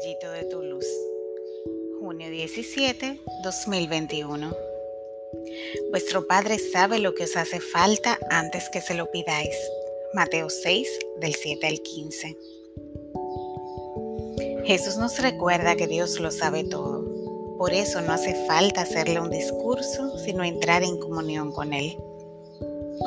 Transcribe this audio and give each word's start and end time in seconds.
rayito 0.00 0.30
de 0.30 0.44
tu 0.44 0.62
luz. 0.62 0.86
Junio 2.00 2.30
17, 2.30 3.20
2021. 3.44 4.56
Vuestro 5.90 6.26
Padre 6.26 6.58
sabe 6.58 6.98
lo 6.98 7.14
que 7.14 7.24
os 7.24 7.36
hace 7.36 7.60
falta 7.60 8.18
antes 8.30 8.70
que 8.70 8.80
se 8.80 8.94
lo 8.94 9.10
pidáis. 9.10 9.54
Mateo 10.14 10.48
6, 10.48 10.88
del 11.20 11.34
7 11.34 11.66
al 11.66 11.80
15. 11.80 12.36
Jesús 14.64 14.96
nos 14.96 15.18
recuerda 15.18 15.76
que 15.76 15.86
Dios 15.86 16.18
lo 16.18 16.30
sabe 16.30 16.64
todo. 16.64 17.04
Por 17.58 17.74
eso 17.74 18.00
no 18.00 18.12
hace 18.12 18.34
falta 18.46 18.82
hacerle 18.82 19.20
un 19.20 19.28
discurso, 19.28 20.16
sino 20.18 20.44
entrar 20.44 20.82
en 20.82 20.98
comunión 20.98 21.52
con 21.52 21.74
Él. 21.74 21.98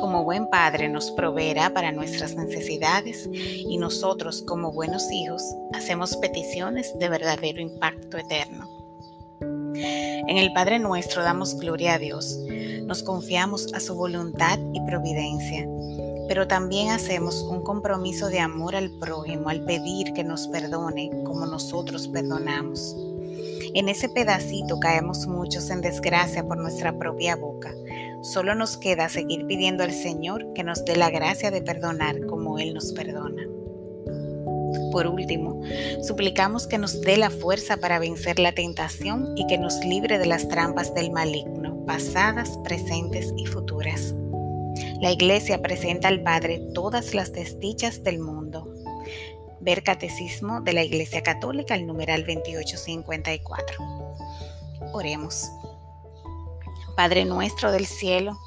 Como 0.00 0.24
buen 0.24 0.48
Padre 0.48 0.88
nos 0.88 1.10
proveerá 1.12 1.72
para 1.72 1.92
nuestras 1.92 2.34
necesidades 2.34 3.28
y 3.32 3.78
nosotros 3.78 4.42
como 4.42 4.72
buenos 4.72 5.10
hijos 5.10 5.42
hacemos 5.72 6.16
peticiones 6.16 6.92
de 6.98 7.08
verdadero 7.08 7.60
impacto 7.60 8.18
eterno. 8.18 8.68
En 9.74 10.36
el 10.36 10.52
Padre 10.52 10.78
nuestro 10.78 11.22
damos 11.22 11.58
gloria 11.58 11.94
a 11.94 11.98
Dios, 11.98 12.38
nos 12.82 13.02
confiamos 13.02 13.72
a 13.74 13.80
su 13.80 13.94
voluntad 13.94 14.58
y 14.72 14.80
providencia, 14.80 15.66
pero 16.28 16.46
también 16.46 16.90
hacemos 16.90 17.42
un 17.42 17.62
compromiso 17.62 18.28
de 18.28 18.40
amor 18.40 18.76
al 18.76 18.90
prójimo 18.98 19.48
al 19.48 19.64
pedir 19.64 20.12
que 20.12 20.24
nos 20.24 20.48
perdone 20.48 21.10
como 21.24 21.46
nosotros 21.46 22.08
perdonamos. 22.08 22.96
En 23.74 23.88
ese 23.88 24.08
pedacito 24.08 24.78
caemos 24.78 25.26
muchos 25.26 25.68
en 25.70 25.80
desgracia 25.80 26.46
por 26.46 26.58
nuestra 26.58 26.96
propia 26.96 27.34
boca. 27.34 27.74
Solo 28.24 28.54
nos 28.54 28.78
queda 28.78 29.10
seguir 29.10 29.46
pidiendo 29.46 29.84
al 29.84 29.92
Señor 29.92 30.54
que 30.54 30.64
nos 30.64 30.82
dé 30.86 30.96
la 30.96 31.10
gracia 31.10 31.50
de 31.50 31.60
perdonar 31.60 32.24
como 32.24 32.58
Él 32.58 32.72
nos 32.72 32.92
perdona. 32.92 33.42
Por 34.90 35.06
último, 35.06 35.60
suplicamos 36.02 36.66
que 36.66 36.78
nos 36.78 37.02
dé 37.02 37.18
la 37.18 37.28
fuerza 37.28 37.76
para 37.76 37.98
vencer 37.98 38.38
la 38.38 38.52
tentación 38.52 39.36
y 39.36 39.46
que 39.46 39.58
nos 39.58 39.84
libre 39.84 40.18
de 40.18 40.24
las 40.24 40.48
trampas 40.48 40.94
del 40.94 41.10
maligno, 41.10 41.84
pasadas, 41.84 42.58
presentes 42.64 43.30
y 43.36 43.44
futuras. 43.44 44.14
La 45.02 45.12
Iglesia 45.12 45.60
presenta 45.60 46.08
al 46.08 46.22
Padre 46.22 46.62
todas 46.72 47.12
las 47.12 47.30
desdichas 47.30 48.02
del 48.04 48.20
mundo. 48.20 48.72
Ver 49.60 49.82
Catecismo 49.82 50.62
de 50.62 50.72
la 50.72 50.82
Iglesia 50.82 51.22
Católica, 51.22 51.74
el 51.74 51.86
numeral 51.86 52.24
2854. 52.24 53.76
Oremos. 54.94 55.50
Padre 56.96 57.24
nuestro 57.24 57.72
del 57.72 57.86
cielo, 57.86 58.38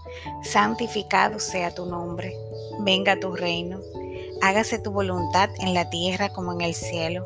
santificado 0.44 1.40
sea 1.40 1.74
tu 1.74 1.86
nombre, 1.86 2.36
venga 2.80 3.20
tu 3.20 3.36
reino 3.36 3.80
hágase 4.42 4.80
tu 4.80 4.92
voluntad 4.92 5.50
en 5.60 5.74
la 5.74 5.90
tierra 5.90 6.30
como 6.30 6.54
en 6.54 6.62
el 6.62 6.74
cielo. 6.74 7.26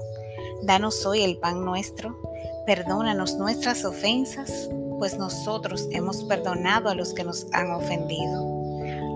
Danos 0.64 1.06
hoy 1.06 1.22
el 1.22 1.38
pan 1.38 1.66
nuestro, 1.66 2.18
perdónanos 2.66 3.36
nuestras 3.36 3.86
ofensas, 3.86 4.70
pues 5.00 5.18
nosotros 5.18 5.88
hemos 5.92 6.24
perdonado 6.24 6.90
a 6.90 6.96
los 6.96 7.14
que 7.14 7.24
nos 7.24 7.48
han 7.54 7.72
ofendido. 7.72 8.46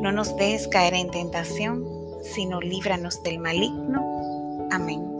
No 0.02 0.12
nos 0.12 0.36
dejes 0.36 0.68
caer 0.68 0.94
en 0.96 1.12
tentación, 1.12 1.86
sino 2.24 2.62
líbranos 2.62 3.22
del 3.24 3.40
maligno. 3.40 4.68
Amén. 4.72 5.12